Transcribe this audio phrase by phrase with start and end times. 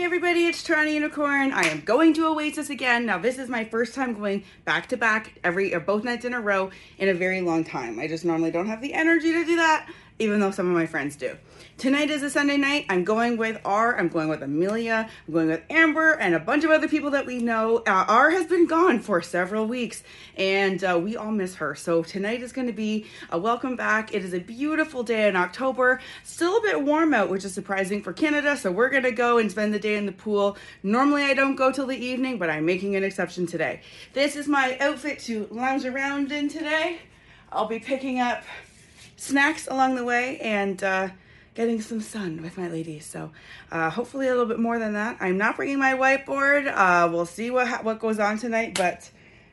[0.00, 1.52] Hey everybody, it's Toronto Unicorn.
[1.52, 3.04] I am going to Oasis again.
[3.04, 6.32] Now this is my first time going back to back every or both nights in
[6.32, 8.00] a row in a very long time.
[8.00, 9.86] I just normally don't have the energy to do that
[10.20, 11.36] even though some of my friends do.
[11.78, 12.84] Tonight is a Sunday night.
[12.90, 16.62] I'm going with R, I'm going with Amelia, I'm going with Amber, and a bunch
[16.62, 17.78] of other people that we know.
[17.86, 20.02] Uh, R has been gone for several weeks,
[20.36, 21.74] and uh, we all miss her.
[21.74, 24.14] So tonight is going to be a welcome back.
[24.14, 26.00] It is a beautiful day in October.
[26.22, 28.58] Still a bit warm out, which is surprising for Canada.
[28.58, 30.58] So we're going to go and spend the day in the pool.
[30.82, 33.80] Normally I don't go till the evening, but I'm making an exception today.
[34.12, 36.98] This is my outfit to lounge around in today.
[37.50, 38.44] I'll be picking up
[39.20, 41.08] snacks along the way and uh,
[41.54, 43.04] getting some sun with my ladies.
[43.04, 43.30] So
[43.70, 45.18] uh, hopefully a little bit more than that.
[45.20, 46.72] I'm not bringing my whiteboard.
[46.74, 49.10] Uh, we'll see what what goes on tonight, but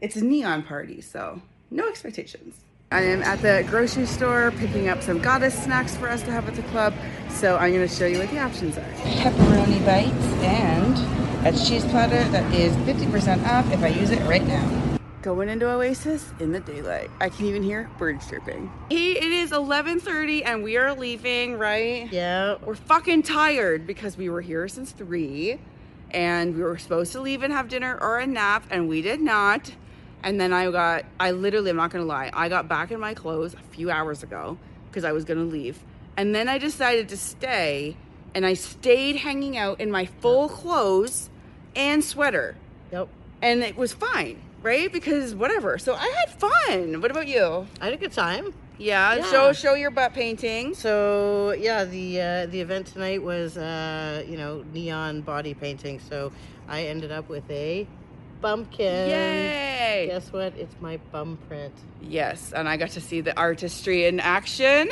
[0.00, 2.56] it's a neon party, so no expectations.
[2.92, 6.48] I am at the grocery store picking up some goddess snacks for us to have
[6.48, 6.92] at the club.
[7.28, 8.92] So I'm going to show you what the options are.
[9.22, 14.44] Pepperoni bites and a cheese platter that is 50% off if I use it right
[14.44, 14.89] now
[15.22, 17.10] going into Oasis in the daylight.
[17.20, 18.72] I can even hear birds chirping.
[18.90, 22.10] Hey, it is 11:30 and we are leaving, right?
[22.10, 22.56] Yeah.
[22.64, 25.58] We're fucking tired because we were here since 3
[26.10, 29.20] and we were supposed to leave and have dinner or a nap and we did
[29.20, 29.72] not.
[30.22, 32.30] And then I got I literally I'm not going to lie.
[32.32, 34.58] I got back in my clothes a few hours ago
[34.90, 35.78] because I was going to leave.
[36.16, 37.96] And then I decided to stay
[38.34, 41.30] and I stayed hanging out in my full clothes
[41.76, 42.56] and sweater.
[42.92, 43.08] Yep.
[43.42, 44.92] And it was fine right?
[44.92, 45.78] Because whatever.
[45.78, 47.00] So I had fun.
[47.00, 47.66] What about you?
[47.80, 48.52] I had a good time.
[48.78, 49.30] Yeah, Yeah.
[49.30, 50.74] show show your butt painting.
[50.74, 56.00] So yeah, the uh, the event tonight was uh, you know neon body painting.
[56.08, 56.32] So
[56.68, 57.86] I ended up with a
[58.40, 59.10] bumpkin.
[59.10, 60.06] Yay!
[60.08, 60.54] Guess what?
[60.56, 61.74] It's my bum print.
[62.00, 64.90] Yes, and I got to see the artistry in action.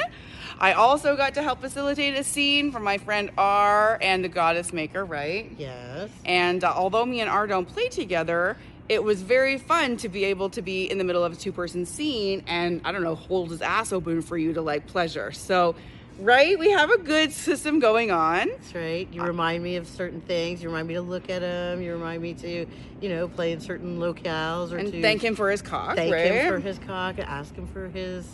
[0.61, 4.71] I also got to help facilitate a scene for my friend R and the goddess
[4.73, 5.51] maker, right?
[5.57, 6.11] Yes.
[6.27, 10.25] And uh, although me and R don't play together, it was very fun to be
[10.25, 13.14] able to be in the middle of a two person scene and I don't know,
[13.14, 15.31] hold his ass open for you to like pleasure.
[15.32, 15.75] So,
[16.19, 18.48] right, we have a good system going on.
[18.48, 19.09] That's right.
[19.12, 20.62] You remind me of certain things.
[20.62, 21.82] You remind me to look at them.
[21.82, 22.66] You remind me to,
[23.00, 26.12] you know, play in certain locales or And to thank him for his cock, thank
[26.12, 26.32] right?
[26.32, 27.19] him for his cock.
[27.19, 28.27] Ask him for his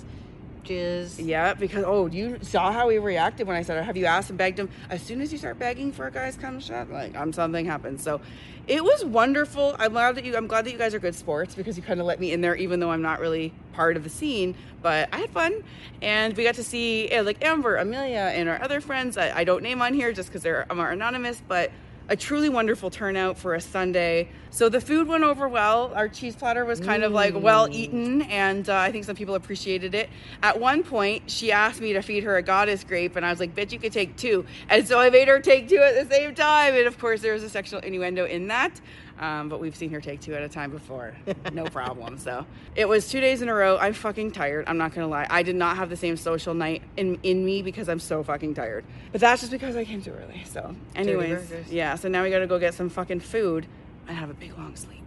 [0.64, 1.24] jizz.
[1.24, 4.38] Yeah, because oh, you saw how he reacted when I said, "Have you asked and
[4.38, 7.32] begged him?" As soon as you start begging for a guy's cum shot, like um,
[7.32, 8.02] something happens.
[8.02, 8.20] So,
[8.66, 9.76] it was wonderful.
[9.78, 10.36] I'm glad that you.
[10.36, 12.40] I'm glad that you guys are good sports because you kind of let me in
[12.40, 14.54] there, even though I'm not really part of the scene.
[14.82, 15.62] But I had fun,
[16.02, 19.16] and we got to see uh, like Amber, Amelia, and our other friends.
[19.16, 21.70] I, I don't name on here just because they're um, are anonymous, but
[22.08, 24.28] a truly wonderful turnout for a Sunday.
[24.50, 25.92] So the food went over well.
[25.94, 29.34] Our cheese platter was kind of like well eaten, and uh, I think some people
[29.34, 30.08] appreciated it.
[30.42, 33.40] At one point, she asked me to feed her a goddess grape, and I was
[33.40, 34.44] like, "Bet you could take two.
[34.68, 36.74] And so I made her take two at the same time.
[36.74, 38.80] And of course, there was a sexual innuendo in that.
[39.18, 41.14] Um, but we've seen her take two at a time before,
[41.52, 42.18] no problem.
[42.18, 42.44] So
[42.74, 43.76] it was two days in a row.
[43.78, 44.64] I'm fucking tired.
[44.66, 45.26] I'm not gonna lie.
[45.30, 48.54] I did not have the same social night in in me because I'm so fucking
[48.54, 48.84] tired.
[49.12, 50.42] But that's just because I came too early.
[50.46, 51.70] So, anyways, burgers.
[51.94, 52.00] Yeah.
[52.00, 53.66] So now we gotta go get some fucking food
[54.08, 55.02] and have a big long sleep.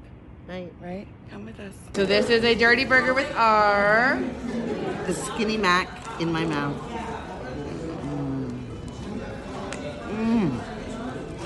[0.47, 0.71] Right.
[0.81, 1.07] Right?
[1.29, 1.73] Come with us.
[1.93, 4.19] So this is a dirty burger with R.
[5.05, 5.89] The skinny mac
[6.21, 6.81] in my mouth.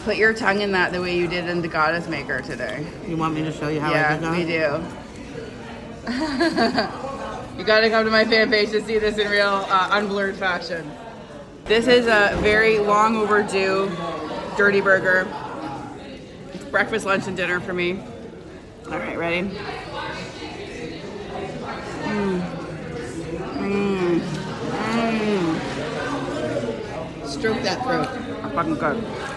[0.04, 2.88] Put your tongue in that the way you did in the Goddess Maker today.
[3.08, 4.36] You want me to show you how I did yeah, that?
[4.36, 4.84] we do.
[7.60, 10.92] you gotta come to my fan page to see this in real uh, unblurred fashion.
[11.66, 13.92] This is a very long overdue
[14.58, 15.28] dirty burger.
[16.70, 18.00] Breakfast, lunch, and dinner for me.
[18.86, 19.50] All right, ready?
[22.04, 22.42] Mm.
[23.58, 24.20] Mm.
[24.92, 25.60] Mm.
[27.28, 28.08] Stroke that throat.
[28.44, 29.31] I Fucking good.